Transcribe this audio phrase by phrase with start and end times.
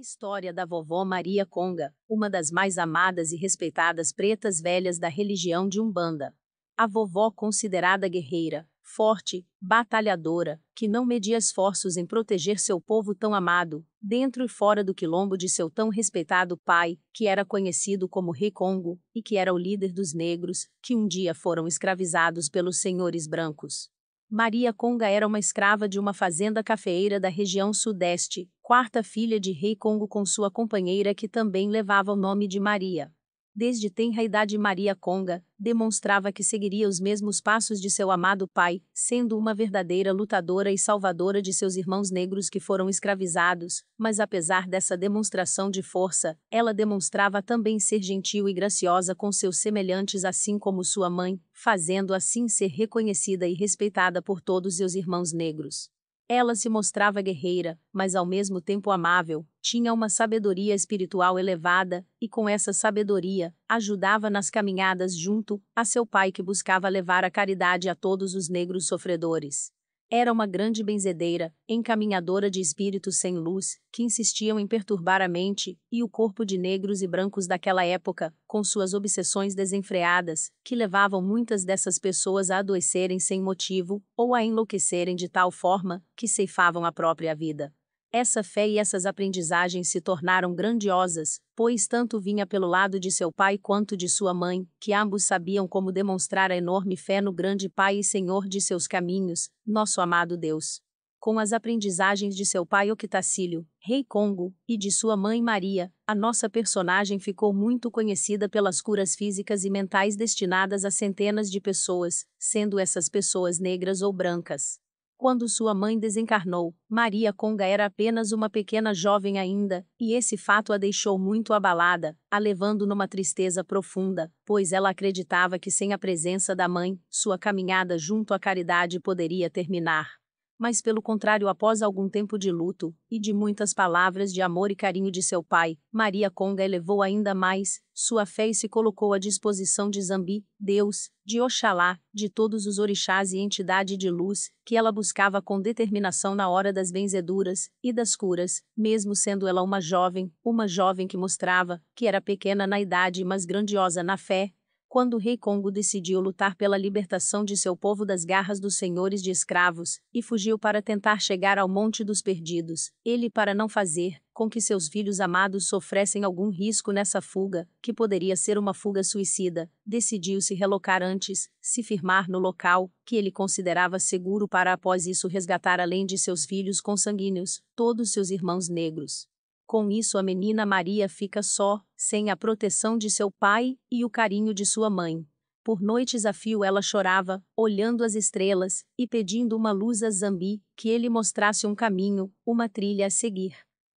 [0.00, 5.68] História da vovó Maria Conga, uma das mais amadas e respeitadas pretas velhas da religião
[5.68, 6.34] de Umbanda.
[6.74, 13.34] A vovó considerada guerreira, forte, batalhadora, que não media esforços em proteger seu povo tão
[13.34, 18.32] amado, dentro e fora do quilombo de seu tão respeitado pai, que era conhecido como
[18.32, 22.80] Rei Congo, e que era o líder dos negros, que um dia foram escravizados pelos
[22.80, 23.90] senhores brancos.
[24.32, 29.50] Maria Conga era uma escrava de uma fazenda cafeeira da região sudeste, quarta filha de
[29.50, 33.12] Rei Congo com sua companheira que também levava o nome de Maria.
[33.52, 38.80] Desde tenra idade Maria Conga, demonstrava que seguiria os mesmos passos de seu amado pai,
[38.94, 44.68] sendo uma verdadeira lutadora e salvadora de seus irmãos negros que foram escravizados, mas apesar
[44.68, 50.60] dessa demonstração de força, ela demonstrava também ser gentil e graciosa com seus semelhantes assim
[50.60, 55.90] como sua mãe, fazendo assim ser reconhecida e respeitada por todos seus irmãos negros.
[56.32, 62.28] Ela se mostrava guerreira, mas ao mesmo tempo amável, tinha uma sabedoria espiritual elevada, e
[62.28, 67.88] com essa sabedoria, ajudava nas caminhadas junto a seu pai que buscava levar a caridade
[67.88, 69.72] a todos os negros sofredores.
[70.12, 75.78] Era uma grande benzedeira, encaminhadora de espíritos sem luz, que insistiam em perturbar a mente
[75.90, 81.22] e o corpo de negros e brancos daquela época, com suas obsessões desenfreadas, que levavam
[81.22, 86.84] muitas dessas pessoas a adoecerem sem motivo, ou a enlouquecerem de tal forma que ceifavam
[86.84, 87.72] a própria vida.
[88.12, 93.30] Essa fé e essas aprendizagens se tornaram grandiosas, pois tanto vinha pelo lado de seu
[93.30, 97.68] pai quanto de sua mãe, que ambos sabiam como demonstrar a enorme fé no grande
[97.68, 100.80] Pai e Senhor de seus caminhos, nosso amado Deus.
[101.20, 106.14] Com as aprendizagens de seu pai Octacílio, rei Congo, e de sua mãe Maria, a
[106.14, 112.26] nossa personagem ficou muito conhecida pelas curas físicas e mentais destinadas a centenas de pessoas,
[112.36, 114.80] sendo essas pessoas negras ou brancas.
[115.20, 120.72] Quando sua mãe desencarnou, Maria Conga era apenas uma pequena jovem ainda, e esse fato
[120.72, 125.98] a deixou muito abalada, a levando numa tristeza profunda, pois ela acreditava que sem a
[125.98, 130.19] presença da mãe, sua caminhada junto à caridade poderia terminar
[130.60, 134.76] mas pelo contrário, após algum tempo de luto e de muitas palavras de amor e
[134.76, 139.18] carinho de seu pai, Maria Conga elevou ainda mais sua fé e se colocou à
[139.18, 144.76] disposição de Zambi, Deus, de Oxalá, de todos os orixás e entidade de luz, que
[144.76, 149.80] ela buscava com determinação na hora das benzeduras e das curas, mesmo sendo ela uma
[149.80, 154.52] jovem, uma jovem que mostrava que era pequena na idade mas grandiosa na fé,
[154.90, 159.22] quando o rei Congo decidiu lutar pela libertação de seu povo das garras dos senhores
[159.22, 164.20] de escravos, e fugiu para tentar chegar ao Monte dos Perdidos, ele para não fazer
[164.34, 169.04] com que seus filhos amados sofressem algum risco nessa fuga, que poderia ser uma fuga
[169.04, 175.06] suicida, decidiu se relocar antes, se firmar no local, que ele considerava seguro para após
[175.06, 179.28] isso resgatar além de seus filhos consanguíneos, todos seus irmãos negros.
[179.70, 184.10] Com isso, a menina Maria fica só, sem a proteção de seu pai e o
[184.10, 185.24] carinho de sua mãe.
[185.62, 190.60] Por noites a fio ela chorava, olhando as estrelas e pedindo uma luz a Zambi,
[190.74, 193.54] que ele mostrasse um caminho, uma trilha a seguir.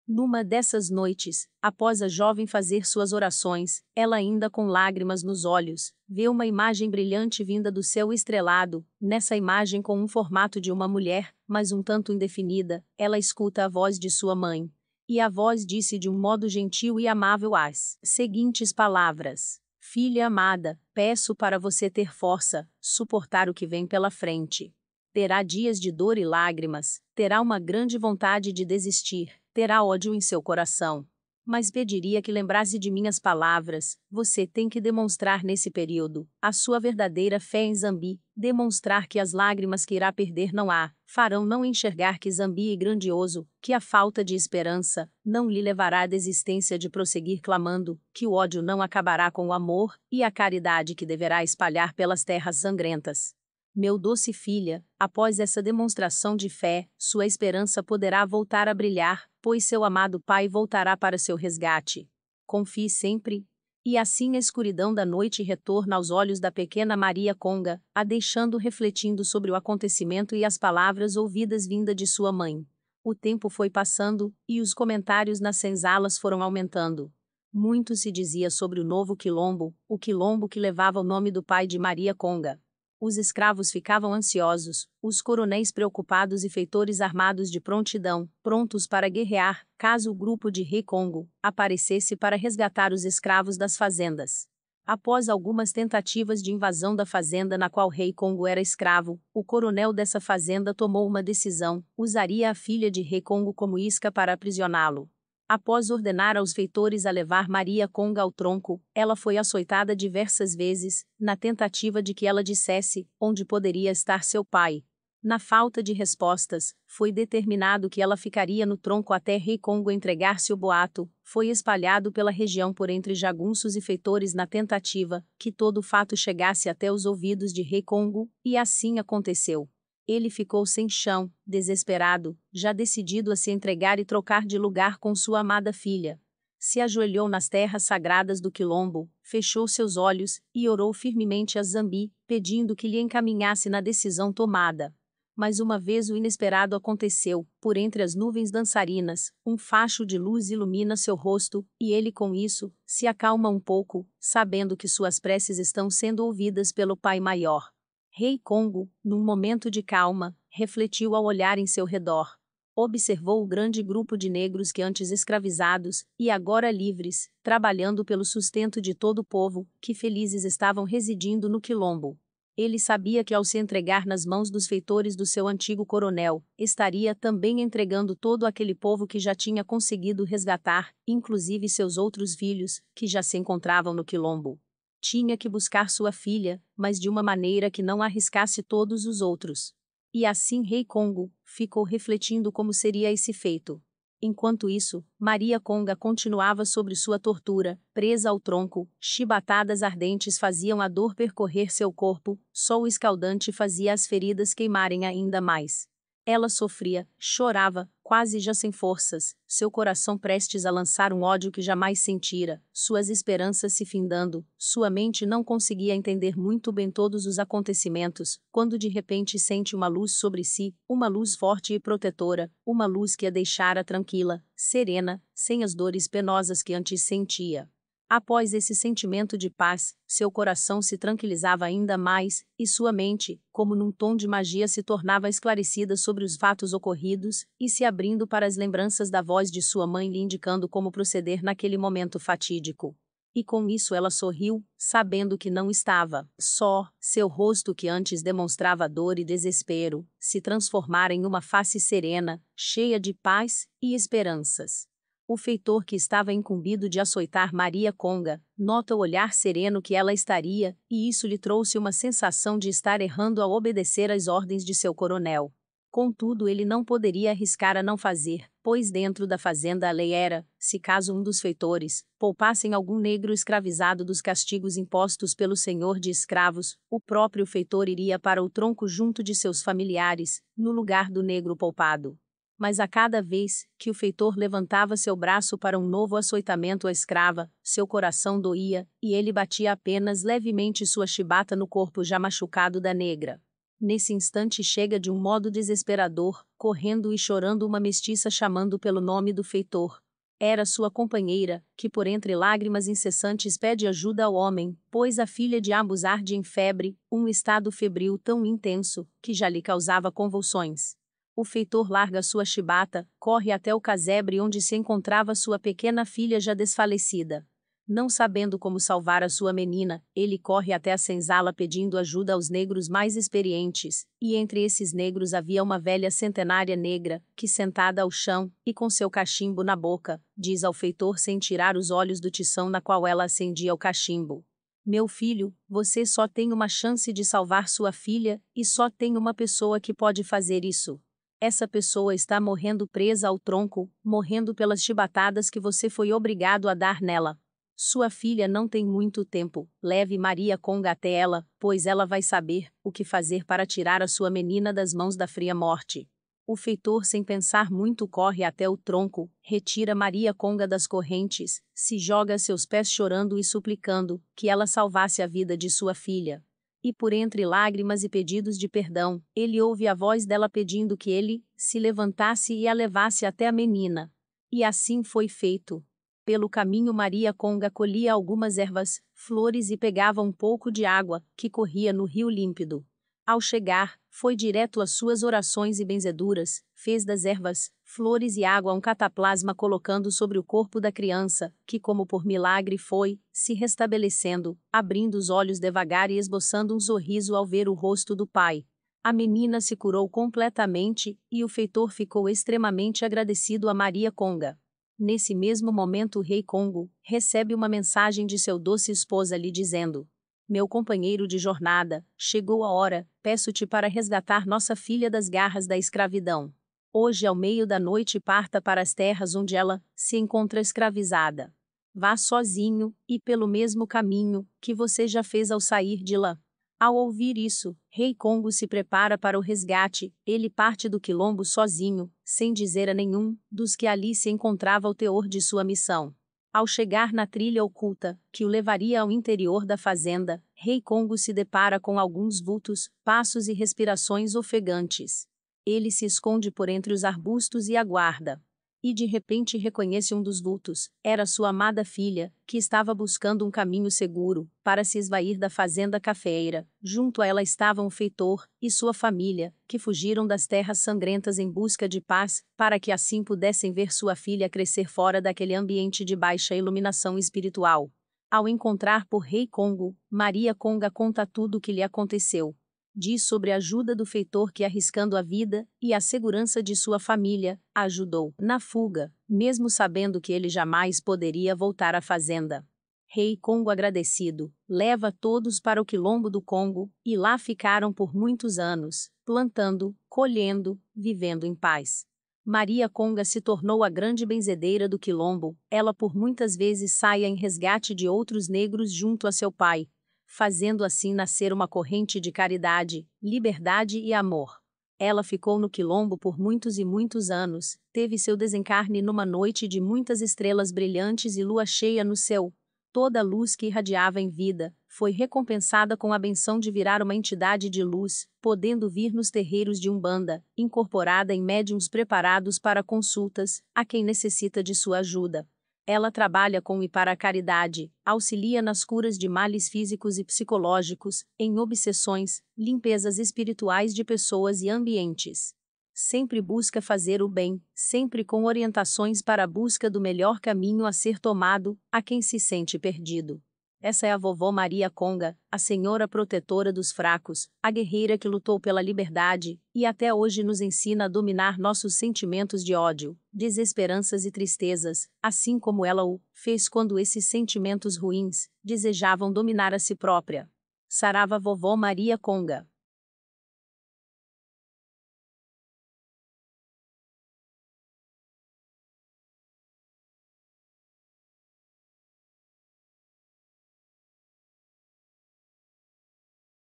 [0.07, 5.91] Numa dessas noites, após a jovem fazer suas orações, ela ainda com lágrimas nos olhos,
[6.07, 10.87] vê uma imagem brilhante vinda do céu estrelado, nessa imagem com um formato de uma
[10.87, 14.71] mulher, mas um tanto indefinida, ela escuta a voz de sua mãe.
[15.07, 20.79] E a voz disse de um modo gentil e amável as seguintes palavras: Filha amada,
[20.93, 24.73] peço para você ter força, suportar o que vem pela frente.
[25.11, 30.21] Terá dias de dor e lágrimas, terá uma grande vontade de desistir, terá ódio em
[30.21, 31.05] seu coração,
[31.45, 33.97] mas pediria que lembrasse de minhas palavras.
[34.09, 39.33] Você tem que demonstrar nesse período a sua verdadeira fé em Zambi, demonstrar que as
[39.33, 43.79] lágrimas que irá perder não há, farão não enxergar que Zambi é grandioso, que a
[43.79, 48.81] falta de esperança não lhe levará à desistência de prosseguir clamando, que o ódio não
[48.81, 53.33] acabará com o amor e a caridade que deverá espalhar pelas terras sangrentas.
[53.75, 59.65] Meu doce filha, após essa demonstração de fé, sua esperança poderá voltar a brilhar, pois
[59.65, 62.09] seu amado Pai voltará para seu resgate.
[62.45, 63.45] Confie sempre.
[63.85, 68.57] E assim a escuridão da noite retorna aos olhos da pequena Maria Conga, a deixando
[68.57, 72.65] refletindo sobre o acontecimento e as palavras ouvidas vinda de sua mãe.
[73.03, 77.11] O tempo foi passando, e os comentários nas senzalas foram aumentando.
[77.51, 81.67] Muito se dizia sobre o novo quilombo, o quilombo que levava o nome do pai
[81.67, 82.61] de Maria Conga.
[83.05, 89.67] Os escravos ficavam ansiosos, os coronéis preocupados e feitores armados de prontidão, prontos para guerrear,
[89.77, 94.47] caso o grupo de Rei Congo aparecesse para resgatar os escravos das fazendas.
[94.85, 99.91] Após algumas tentativas de invasão da fazenda na qual Rei Congo era escravo, o coronel
[99.91, 105.11] dessa fazenda tomou uma decisão: usaria a filha de Rei Congo como isca para aprisioná-lo.
[105.47, 111.05] Após ordenar aos feitores a levar Maria Conga ao tronco, ela foi açoitada diversas vezes,
[111.19, 114.83] na tentativa de que ela dissesse onde poderia estar seu pai.
[115.21, 120.51] Na falta de respostas, foi determinado que ela ficaria no tronco até Rei Congo entregar-se
[120.51, 125.77] o boato, foi espalhado pela região por entre jagunços e feitores na tentativa que todo
[125.77, 129.69] o fato chegasse até os ouvidos de Rei Congo, e assim aconteceu.
[130.07, 135.15] Ele ficou sem chão, desesperado, já decidido a se entregar e trocar de lugar com
[135.15, 136.19] sua amada filha.
[136.59, 142.11] Se ajoelhou nas terras sagradas do Quilombo, fechou seus olhos e orou firmemente a Zambi,
[142.27, 144.95] pedindo que lhe encaminhasse na decisão tomada.
[145.35, 150.51] Mas uma vez o inesperado aconteceu, por entre as nuvens dançarinas, um facho de luz
[150.51, 155.57] ilumina seu rosto, e ele com isso, se acalma um pouco, sabendo que suas preces
[155.57, 157.72] estão sendo ouvidas pelo Pai Maior.
[158.15, 162.37] Rei Congo, num momento de calma, refletiu ao olhar em seu redor.
[162.75, 168.79] Observou o grande grupo de negros que antes escravizados, e agora livres, trabalhando pelo sustento
[168.79, 172.15] de todo o povo, que felizes estavam residindo no quilombo.
[172.55, 177.15] Ele sabia que ao se entregar nas mãos dos feitores do seu antigo coronel, estaria
[177.15, 183.07] também entregando todo aquele povo que já tinha conseguido resgatar, inclusive seus outros filhos, que
[183.07, 184.61] já se encontravam no quilombo.
[185.05, 189.75] Tinha que buscar sua filha, mas de uma maneira que não arriscasse todos os outros.
[190.13, 193.83] E assim Rei Congo ficou refletindo como seria esse feito.
[194.21, 200.87] Enquanto isso, Maria Conga continuava sobre sua tortura, presa ao tronco, chibatadas ardentes faziam a
[200.87, 205.85] dor percorrer seu corpo, sol escaldante fazia as feridas queimarem ainda mais.
[206.25, 211.61] Ela sofria, chorava, quase já sem forças, seu coração prestes a lançar um ódio que
[211.61, 217.39] jamais sentira, suas esperanças se findando, sua mente não conseguia entender muito bem todos os
[217.39, 222.85] acontecimentos, quando de repente sente uma luz sobre si, uma luz forte e protetora, uma
[222.85, 227.72] luz que a deixara tranquila, serena, sem as dores penosas que antes sentia.
[228.09, 233.75] Após esse sentimento de paz, seu coração se tranquilizava ainda mais, e sua mente, como
[233.75, 238.45] num tom de magia, se tornava esclarecida sobre os fatos ocorridos, e se abrindo para
[238.45, 242.95] as lembranças da voz de sua mãe lhe indicando como proceder naquele momento fatídico.
[243.35, 248.87] E com isso ela sorriu, sabendo que não estava só, seu rosto que antes demonstrava
[248.87, 254.87] dor e desespero, se transformara em uma face serena, cheia de paz e esperanças.
[255.25, 260.11] O feitor que estava incumbido de açoitar Maria Conga, nota o olhar sereno que ela
[260.11, 264.75] estaria, e isso lhe trouxe uma sensação de estar errando ao obedecer às ordens de
[264.75, 265.53] seu coronel.
[265.89, 270.45] Contudo, ele não poderia arriscar a não fazer, pois dentro da fazenda a lei era,
[270.59, 276.09] se caso um dos feitores poupassem algum negro escravizado dos castigos impostos pelo senhor de
[276.09, 281.23] escravos, o próprio feitor iria para o tronco junto de seus familiares, no lugar do
[281.23, 282.19] negro poupado
[282.57, 286.91] mas a cada vez que o feitor levantava seu braço para um novo açoitamento à
[286.91, 292.79] escrava, seu coração doía, e ele batia apenas levemente sua chibata no corpo já machucado
[292.79, 293.41] da negra.
[293.79, 299.33] Nesse instante chega de um modo desesperador, correndo e chorando uma mestiça chamando pelo nome
[299.33, 300.01] do feitor.
[300.39, 305.59] Era sua companheira, que por entre lágrimas incessantes pede ajuda ao homem, pois a filha
[305.59, 310.95] de ambos arde em febre, um estado febril tão intenso, que já lhe causava convulsões.
[311.35, 316.39] O feitor larga sua chibata, corre até o casebre onde se encontrava sua pequena filha
[316.39, 317.43] já desfalecida.
[317.87, 322.51] Não sabendo como salvar a sua menina, ele corre até a senzala pedindo ajuda aos
[322.51, 328.11] negros mais experientes, e entre esses negros havia uma velha centenária negra, que sentada ao
[328.11, 332.29] chão, e com seu cachimbo na boca, diz ao feitor sem tirar os olhos do
[332.29, 334.45] tição na qual ela acendia o cachimbo.
[334.85, 339.33] Meu filho, você só tem uma chance de salvar sua filha, e só tem uma
[339.33, 341.01] pessoa que pode fazer isso.
[341.45, 346.73] Essa pessoa está morrendo presa ao tronco, morrendo pelas chibatadas que você foi obrigado a
[346.73, 347.37] dar nela.
[347.75, 352.69] Sua filha não tem muito tempo, leve Maria Conga até ela, pois ela vai saber
[352.81, 356.07] o que fazer para tirar a sua menina das mãos da fria morte.
[356.47, 361.99] O feitor, sem pensar muito, corre até o tronco, retira Maria Conga das correntes, se
[361.99, 366.41] joga a seus pés chorando e suplicando que ela salvasse a vida de sua filha
[366.83, 371.09] e por entre lágrimas e pedidos de perdão, ele ouve a voz dela pedindo que
[371.09, 374.11] ele se levantasse e a levasse até a menina.
[374.51, 375.83] E assim foi feito.
[376.25, 381.49] Pelo caminho, Maria Conga colhia algumas ervas, flores e pegava um pouco de água, que
[381.49, 382.85] corria no rio límpido.
[383.25, 388.71] Ao chegar, foi direto às suas orações e benzeduras, fez das ervas, flores e água
[388.71, 394.55] um cataplasma colocando sobre o corpo da criança, que como por milagre foi, se restabelecendo,
[394.71, 398.63] abrindo os olhos devagar e esboçando um sorriso ao ver o rosto do pai.
[399.03, 404.59] A menina se curou completamente, e o feitor ficou extremamente agradecido a Maria Conga.
[404.97, 410.07] Nesse mesmo momento, o rei Congo recebe uma mensagem de seu doce esposa lhe dizendo:
[410.47, 415.77] Meu companheiro de jornada, chegou a hora, peço-te para resgatar nossa filha das garras da
[415.77, 416.53] escravidão.
[416.91, 421.53] Hoje, ao meio da noite, parta para as terras onde ela se encontra escravizada.
[421.95, 426.37] Vá sozinho, e pelo mesmo caminho que você já fez ao sair de lá.
[426.77, 432.11] Ao ouvir isso, Rei Congo se prepara para o resgate, ele parte do quilombo sozinho,
[432.21, 436.13] sem dizer a nenhum dos que ali se encontrava o teor de sua missão.
[436.53, 441.33] Ao chegar na trilha oculta, que o levaria ao interior da fazenda, Rei Congo se
[441.33, 445.27] depara com alguns vultos, passos e respirações ofegantes.
[445.65, 448.39] Ele se esconde por entre os arbustos e aguarda
[448.83, 450.89] e de repente reconhece um dos vultos.
[451.01, 456.01] Era sua amada filha, que estava buscando um caminho seguro para se esvair da fazenda
[456.01, 456.67] cafeeira.
[456.83, 461.49] Junto a ela estavam o feitor e sua família, que fugiram das terras sangrentas em
[461.49, 466.15] busca de paz, para que assim pudessem ver sua filha crescer fora daquele ambiente de
[466.15, 467.89] baixa iluminação espiritual.
[468.29, 472.53] Ao encontrar por Rei Congo, Maria Conga conta tudo o que lhe aconteceu
[472.95, 476.99] diz sobre a ajuda do feitor que, arriscando a vida e a segurança de sua
[476.99, 482.65] família, ajudou na fuga, mesmo sabendo que ele jamais poderia voltar à fazenda.
[483.05, 488.57] Rei Congo agradecido, leva todos para o quilombo do Congo, e lá ficaram por muitos
[488.57, 492.07] anos, plantando, colhendo, vivendo em paz.
[492.45, 497.35] Maria Conga se tornou a grande benzedeira do quilombo, ela por muitas vezes saia em
[497.35, 499.87] resgate de outros negros junto a seu pai,
[500.35, 504.59] fazendo assim nascer uma corrente de caridade, liberdade e amor.
[504.97, 509.79] Ela ficou no quilombo por muitos e muitos anos, teve seu desencarne numa noite de
[509.79, 512.51] muitas estrelas brilhantes e lua cheia no céu.
[512.91, 517.13] Toda a luz que irradiava em vida foi recompensada com a benção de virar uma
[517.13, 523.61] entidade de luz, podendo vir nos terreiros de Umbanda, incorporada em médiums preparados para consultas,
[523.75, 525.47] a quem necessita de sua ajuda.
[525.85, 531.25] Ela trabalha com e para a caridade, auxilia nas curas de males físicos e psicológicos,
[531.37, 535.53] em obsessões, limpezas espirituais de pessoas e ambientes.
[535.93, 540.93] Sempre busca fazer o bem, sempre com orientações para a busca do melhor caminho a
[540.93, 543.41] ser tomado, a quem se sente perdido.
[543.85, 548.57] Essa é a vovó Maria Conga, a senhora protetora dos fracos, a guerreira que lutou
[548.57, 554.31] pela liberdade e até hoje nos ensina a dominar nossos sentimentos de ódio, desesperanças e
[554.31, 560.49] tristezas, assim como ela o fez quando esses sentimentos ruins desejavam dominar a si própria.
[560.87, 562.65] Sarava vovó Maria Conga.